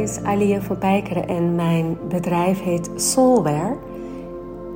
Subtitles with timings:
[0.00, 3.76] Is Alia van Pijkeren en mijn bedrijf heet Soulware.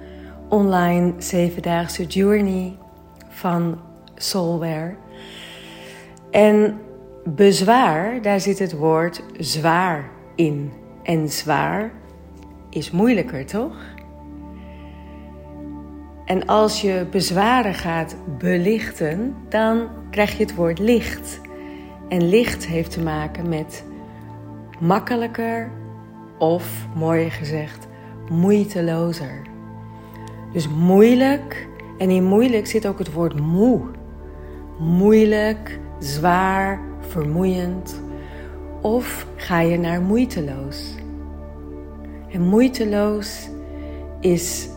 [0.52, 2.76] online zevendaagse journey
[3.28, 3.80] van
[4.14, 4.94] Soulware.
[6.30, 6.80] En
[7.24, 10.72] bezwaar, daar zit het woord zwaar in.
[11.02, 11.92] En zwaar
[12.70, 13.76] is moeilijker, toch?
[16.24, 21.40] En als je bezwaren gaat belichten, dan krijg je het woord licht.
[22.08, 23.84] En licht heeft te maken met
[24.80, 25.70] makkelijker
[26.38, 27.86] of, mooier gezegd,
[28.28, 29.51] moeitelozer.
[30.52, 31.68] Dus moeilijk,
[31.98, 33.80] en in moeilijk zit ook het woord moe.
[34.78, 38.02] Moeilijk, zwaar, vermoeiend.
[38.80, 40.94] Of ga je naar moeiteloos?
[42.30, 43.48] En moeiteloos
[44.20, 44.68] is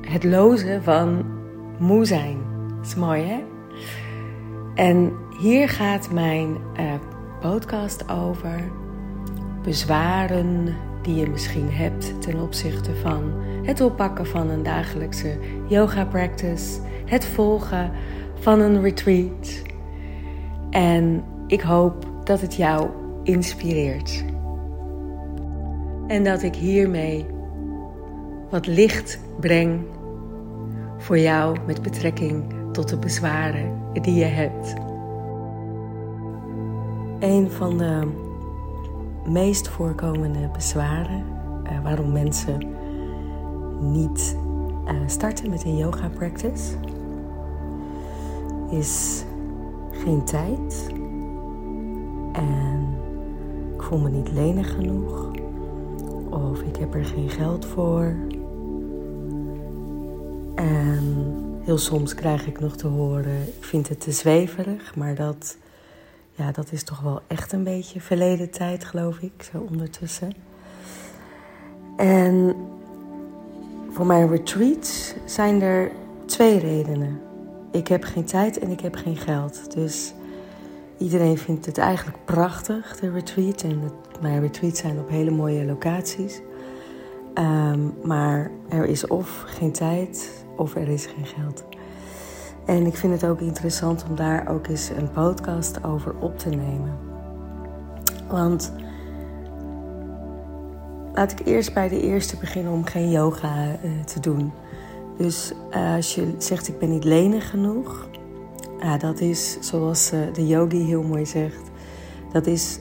[0.00, 1.24] het lozen van
[1.78, 2.38] moe zijn.
[2.76, 3.44] Dat is mooi, hè?
[4.74, 6.92] En hier gaat mijn uh,
[7.40, 8.70] podcast over
[9.62, 13.32] bezwaren die je misschien hebt ten opzichte van
[13.66, 15.38] het oppakken van een dagelijkse
[15.68, 17.90] yoga practice, het volgen
[18.34, 19.62] van een retreat.
[20.70, 22.88] En ik hoop dat het jou
[23.22, 24.24] inspireert.
[26.06, 27.26] En dat ik hiermee
[28.50, 29.80] wat licht breng
[30.98, 34.74] voor jou met betrekking tot de bezwaren die je hebt.
[37.18, 38.08] Een van de
[39.28, 41.24] meest voorkomende bezwaren
[41.64, 42.74] uh, waarom mensen
[43.80, 44.36] niet
[44.84, 46.74] uh, starten met een yoga practice
[48.70, 49.24] is
[49.90, 50.86] geen tijd
[52.32, 52.98] en
[53.74, 55.30] ik voel me niet lenig genoeg
[56.30, 58.14] of ik heb er geen geld voor.
[60.54, 61.26] En
[61.62, 65.56] heel soms krijg ik nog te horen, ik vind het te zweverig, maar dat,
[66.32, 70.32] ja, dat is toch wel echt een beetje verleden tijd, geloof ik, zo ondertussen.
[71.96, 72.56] En
[73.96, 75.90] voor mijn retreats zijn er
[76.26, 77.20] twee redenen.
[77.70, 79.74] Ik heb geen tijd en ik heb geen geld.
[79.74, 80.14] Dus
[80.98, 83.62] iedereen vindt het eigenlijk prachtig, de retreat.
[83.62, 83.80] En
[84.20, 86.40] mijn retreats zijn op hele mooie locaties.
[87.34, 91.64] Ehm, maar er is of geen tijd of er is geen geld.
[92.66, 96.48] En ik vind het ook interessant om daar ook eens een podcast over op te
[96.48, 96.98] nemen.
[98.28, 98.72] Want
[101.16, 104.52] laat ik eerst bij de eerste beginnen om geen yoga uh, te doen.
[105.16, 108.08] Dus uh, als je zegt ik ben niet lenig genoeg,
[108.98, 111.70] dat is zoals uh, de yogi heel mooi zegt.
[112.32, 112.80] Dat is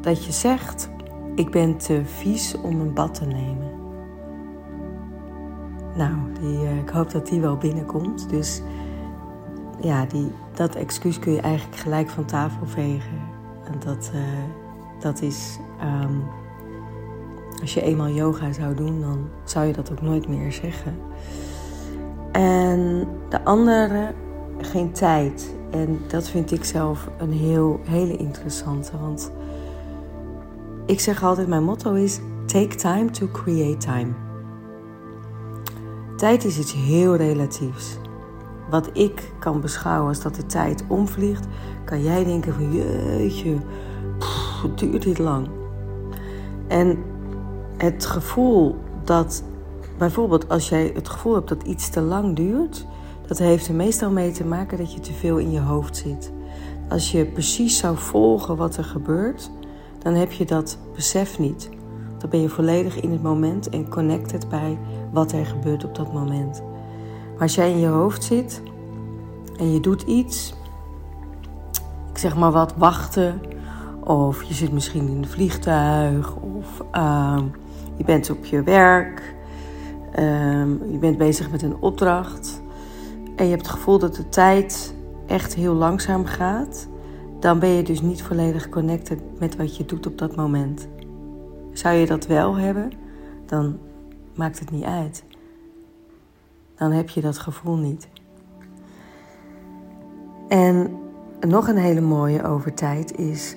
[0.00, 0.90] dat je zegt
[1.34, 3.70] ik ben te vies om een bad te nemen.
[5.96, 8.30] Nou, die, ik hoop dat die wel binnenkomt.
[8.30, 8.62] Dus
[9.80, 13.20] ja, die, dat excuus kun je eigenlijk gelijk van tafel vegen.
[13.64, 14.10] En dat,
[15.00, 16.22] dat is um,
[17.60, 20.96] als je eenmaal yoga zou doen, dan zou je dat ook nooit meer zeggen.
[22.32, 24.14] En de andere,
[24.60, 25.54] geen tijd.
[25.70, 28.98] En dat vind ik zelf een heel, hele interessante.
[29.00, 29.32] Want
[30.86, 34.12] ik zeg altijd, mijn motto is: take time to create time.
[36.16, 37.98] Tijd is iets heel relatiefs.
[38.70, 41.46] Wat ik kan beschouwen als dat de tijd omvliegt,
[41.84, 43.56] kan jij denken van jeetje,
[44.74, 45.48] duurt dit lang.
[46.68, 46.98] En
[47.78, 49.42] het gevoel dat
[49.98, 52.86] bijvoorbeeld als jij het gevoel hebt dat iets te lang duurt,
[53.26, 56.32] dat heeft er meestal mee te maken dat je te veel in je hoofd zit.
[56.88, 59.50] Als je precies zou volgen wat er gebeurt,
[59.98, 61.68] dan heb je dat besef niet.
[62.18, 64.78] Dan ben je volledig in het moment en connected bij
[65.12, 66.62] wat er gebeurt op dat moment.
[67.32, 68.62] Maar als jij in je hoofd zit
[69.56, 70.54] en je doet iets,
[72.10, 73.40] ik zeg maar wat, wachten,
[74.04, 77.38] of je zit misschien in een vliegtuig, of uh,
[77.98, 79.34] je bent op je werk,
[80.18, 80.22] uh,
[80.90, 82.62] je bent bezig met een opdracht
[83.36, 84.94] en je hebt het gevoel dat de tijd
[85.26, 86.88] echt heel langzaam gaat,
[87.40, 90.88] dan ben je dus niet volledig connected met wat je doet op dat moment.
[91.72, 92.92] Zou je dat wel hebben,
[93.46, 93.78] dan
[94.34, 95.24] maakt het niet uit.
[96.76, 98.08] Dan heb je dat gevoel niet.
[100.48, 100.98] En
[101.40, 103.56] nog een hele mooie over tijd is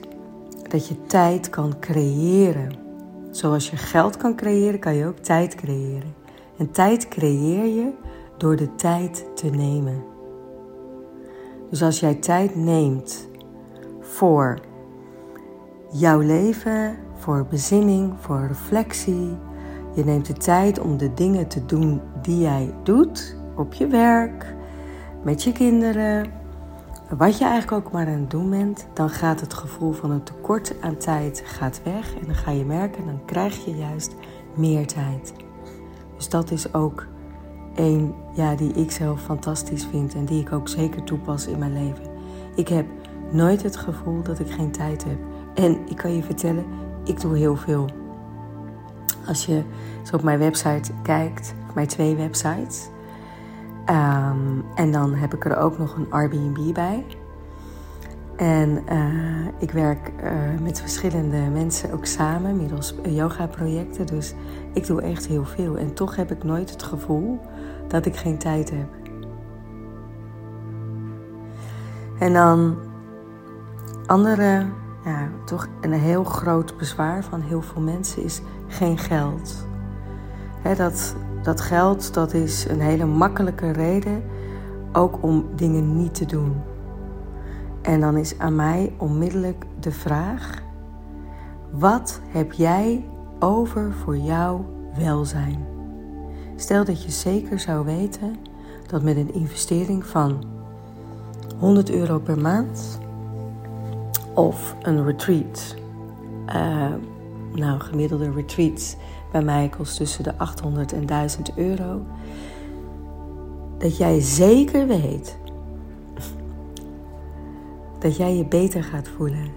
[0.69, 2.71] dat je tijd kan creëren.
[3.31, 6.13] Zoals je geld kan creëren, kan je ook tijd creëren.
[6.57, 7.91] En tijd creëer je
[8.37, 10.03] door de tijd te nemen.
[11.69, 13.29] Dus als jij tijd neemt
[13.99, 14.59] voor
[15.91, 19.37] jouw leven, voor bezinning, voor reflectie,
[19.95, 24.55] je neemt de tijd om de dingen te doen die jij doet op je werk,
[25.23, 26.40] met je kinderen,
[27.17, 30.23] wat je eigenlijk ook maar aan het doen bent, dan gaat het gevoel van een
[30.23, 34.15] tekort aan tijd gaat weg en dan ga je merken, dan krijg je juist
[34.55, 35.33] meer tijd.
[36.15, 37.07] Dus dat is ook
[37.75, 41.73] een ja, die ik zelf fantastisch vind en die ik ook zeker toepas in mijn
[41.73, 42.03] leven.
[42.55, 42.85] Ik heb
[43.31, 45.17] nooit het gevoel dat ik geen tijd heb.
[45.55, 46.65] En ik kan je vertellen,
[47.03, 47.89] ik doe heel veel.
[49.27, 49.63] Als je
[50.03, 52.89] zo op mijn website kijkt, mijn twee websites,
[53.85, 57.05] ehm, en dan heb ik er ook nog een Airbnb bij.
[58.35, 60.31] En uh, ik werk uh,
[60.61, 64.05] met verschillende mensen ook samen middels yoga-projecten.
[64.05, 64.33] Dus
[64.73, 65.77] ik doe echt heel veel.
[65.77, 67.39] En toch heb ik nooit het gevoel
[67.87, 68.87] dat ik geen tijd heb.
[72.19, 72.75] En dan
[74.05, 74.65] andere,
[75.05, 79.65] ja, toch een heel groot bezwaar van heel veel mensen is geen geld.
[80.77, 84.23] dat, dat geld, dat is een hele makkelijke reden
[84.93, 86.61] ook om dingen niet te doen.
[87.81, 90.61] En dan is aan mij onmiddellijk de vraag:
[91.71, 93.05] wat heb jij
[93.39, 94.65] over voor jouw
[94.97, 95.65] welzijn?
[96.55, 98.35] Stel dat je zeker zou weten
[98.87, 100.43] dat met een investering van
[101.59, 102.99] 100 euro per maand
[104.33, 105.75] of een retreat,
[106.47, 106.93] uh,
[107.53, 108.95] nou gemiddelde retreats
[109.31, 112.01] bij mij kost tussen de 800 en 1000 euro,
[113.77, 115.39] dat jij zeker weet
[117.99, 119.51] dat jij je beter gaat voelen,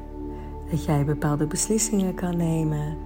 [0.71, 2.97] dat jij bepaalde beslissingen kan nemen,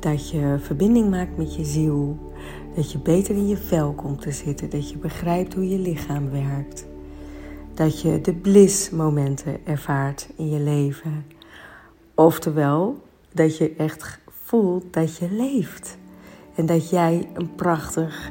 [0.00, 2.32] dat je verbinding maakt met je ziel,
[2.74, 6.30] dat je beter in je vel komt te zitten, dat je begrijpt hoe je lichaam
[6.30, 6.86] werkt,
[7.74, 11.24] dat je de bliss-momenten ervaart in je leven.
[12.14, 13.02] Oftewel,
[13.32, 15.98] dat je echt voelt dat je leeft
[16.60, 18.30] en dat jij een prachtig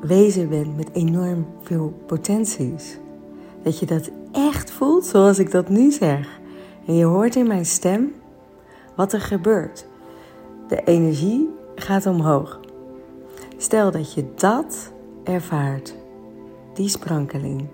[0.00, 2.98] wezen bent met enorm veel potenties.
[3.62, 6.40] Dat je dat echt voelt zoals ik dat nu zeg.
[6.86, 8.12] En je hoort in mijn stem
[8.96, 9.86] wat er gebeurt.
[10.68, 12.60] De energie gaat omhoog.
[13.56, 14.92] Stel dat je dat
[15.24, 15.94] ervaart,
[16.74, 17.68] die sprankeling.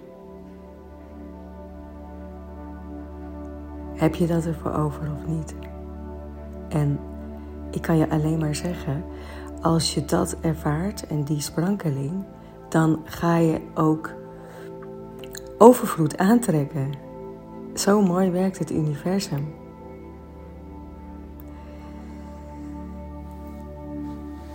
[3.95, 5.55] Heb je dat ervoor over of niet?
[6.69, 6.99] En
[7.71, 9.05] ik kan je alleen maar zeggen,
[9.65, 12.25] als je dat ervaart en die sprankeling,
[12.69, 14.11] dan ga je ook
[15.59, 16.91] overvloed aantrekken.
[17.75, 19.55] Zo mooi werkt het universum.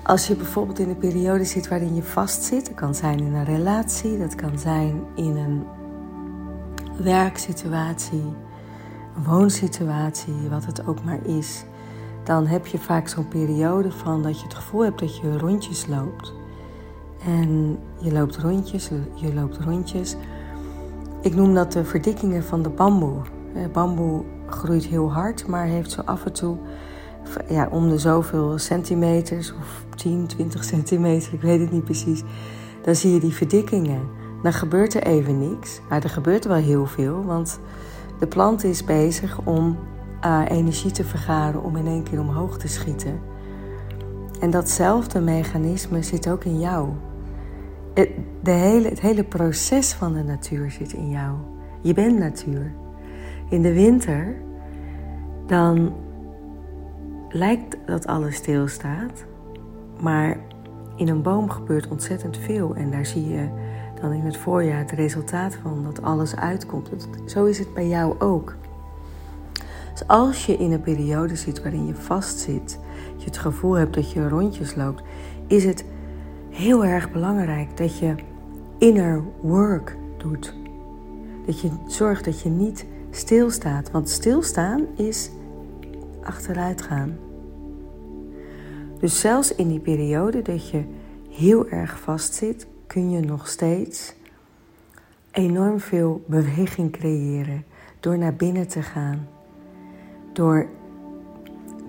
[0.03, 3.45] Als je bijvoorbeeld in een periode zit waarin je vastzit, dat kan zijn in een
[3.45, 5.65] relatie, dat kan zijn in een
[7.03, 8.33] werksituatie,
[9.25, 11.63] woonsituatie, wat het ook maar is,
[12.29, 15.87] dan heb je vaak zo'n periode van dat je het gevoel hebt dat je rondjes
[15.87, 16.33] loopt.
[17.25, 20.15] En je loopt rondjes, je loopt rondjes.
[21.21, 23.21] Ik noem dat de verdikkingen van de bamboe.
[23.71, 26.57] Bamboe groeit heel hard, maar heeft zo af en toe
[27.47, 32.23] ja, om de zoveel centimeters, of 10, 20 centimeter, ik weet het niet precies.
[32.81, 34.01] Dan zie je die verdikkingen.
[34.43, 37.59] Dan gebeurt er even niks, maar er gebeurt wel heel veel, want
[38.19, 39.77] de plant is bezig om
[40.25, 43.19] uh, energie te vergaren om in één keer omhoog te schieten.
[44.39, 46.89] En datzelfde mechanisme zit ook in jou.
[47.93, 48.09] Het,
[48.41, 51.35] de hele, het hele proces van de natuur zit in jou.
[51.81, 52.73] Je bent natuur.
[53.49, 54.35] In de winter,
[55.47, 55.93] dan
[57.29, 59.25] lijkt dat alles stilstaat.
[59.99, 60.37] Maar
[60.95, 63.47] in een boom gebeurt ontzettend veel en daar zie je
[64.01, 66.89] dan in het voorjaar het resultaat van dat alles uitkomt.
[67.25, 68.55] Zo is het bij jou ook.
[70.07, 72.79] Als je in een periode zit waarin je vastzit,
[73.17, 75.03] je het gevoel hebt dat je rondjes loopt,
[75.47, 75.85] is het
[76.49, 78.15] heel erg belangrijk dat je
[78.77, 80.55] inner work doet.
[81.45, 85.29] Dat je zorgt dat je niet stilstaat, want stilstaan is
[86.23, 87.17] achteruit gaan.
[88.99, 90.83] Dus zelfs in die periode dat je
[91.29, 94.13] heel erg vastzit, kun je nog steeds
[95.31, 97.63] enorm veel beweging creëren
[97.99, 99.27] door naar binnen te gaan,
[100.39, 100.65] door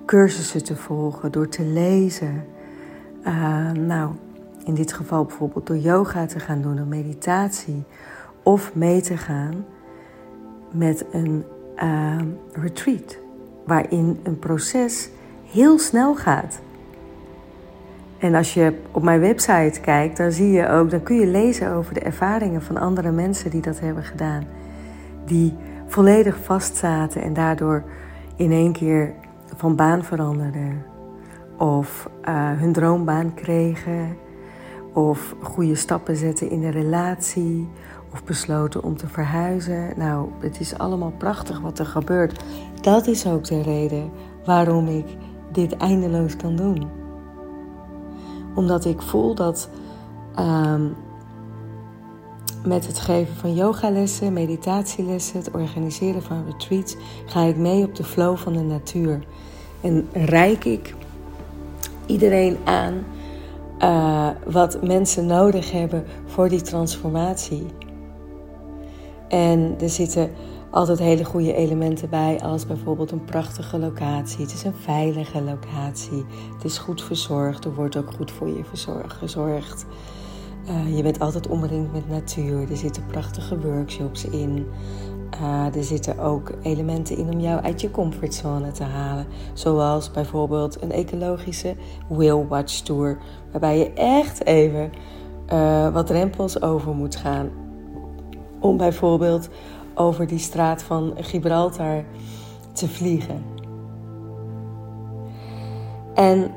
[0.07, 2.45] cursussen te volgen, door te lezen.
[3.27, 4.11] Uh, nou,
[4.65, 7.85] in dit geval bijvoorbeeld door yoga te gaan doen, door meditatie,
[8.43, 9.65] of mee te gaan
[10.71, 11.45] met een
[11.83, 12.17] uh,
[12.53, 13.19] retreat,
[13.67, 15.11] waarin een proces
[15.53, 16.61] heel snel gaat.
[18.19, 21.73] En als je op mijn website kijkt, dan zie je ook, dan kun je lezen
[21.73, 24.45] over de ervaringen van andere mensen die dat hebben gedaan.
[25.25, 27.85] Die volledig vastzaten en daardoor
[28.41, 29.15] in één keer
[29.57, 30.85] van baan veranderden.
[31.59, 34.17] Of uh, hun droombaan kregen.
[34.93, 37.69] Of goede stappen zetten in een relatie.
[38.13, 39.93] Of besloten om te verhuizen.
[39.97, 42.45] Nou, het is allemaal prachtig wat er gebeurt.
[42.81, 44.11] Dat is ook de reden
[44.45, 45.07] waarom ik
[45.53, 46.99] dit eindeloos kan doen
[48.55, 49.69] omdat ik voel dat
[50.35, 50.87] ehm,
[52.65, 58.05] met het geven van yogalessen, meditatielessen, het organiseren van retreats, ga ik mee op de
[58.05, 59.23] flow van de natuur.
[59.81, 60.95] En reik ik
[62.07, 63.05] iedereen aan
[63.79, 67.67] uh, wat mensen nodig hebben voor die transformatie.
[69.29, 70.31] En er zitten
[70.71, 74.41] altijd hele goede elementen bij, als bijvoorbeeld een prachtige locatie.
[74.41, 76.25] Het is een veilige locatie.
[76.55, 77.65] Het is goed verzorgd.
[77.65, 78.65] Er wordt ook goed voor je
[79.09, 79.87] gezorgd.
[80.69, 82.71] Uh, je bent altijd omringd met natuur.
[82.71, 84.67] Er zitten prachtige workshops in.
[85.41, 89.27] Uh, er zitten ook elementen in om jou uit je comfortzone te halen.
[89.53, 91.75] Zoals bijvoorbeeld een ecologische
[92.09, 93.19] Whale Watch Tour.
[93.51, 94.93] Waarbij je echt even
[95.53, 97.51] uh, wat rempels over moet gaan.
[98.61, 99.49] Om bijvoorbeeld
[99.95, 102.05] over die straat van Gibraltar
[102.73, 103.45] te vliegen.
[106.15, 106.51] En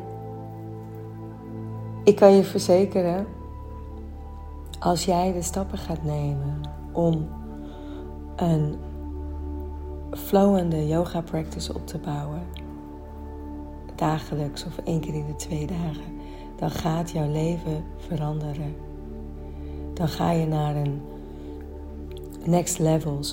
[2.04, 3.26] ik kan je verzekeren,
[4.84, 6.62] als jij de stappen gaat nemen
[6.92, 7.30] om
[8.36, 8.78] een
[10.12, 12.48] flowende yoga practice op te bouwen,
[13.96, 16.20] dagelijks of één keer in de twee dagen,
[16.58, 18.76] dan gaat jouw leven veranderen.
[19.94, 21.02] Dan ga je naar een
[22.46, 23.24] next level,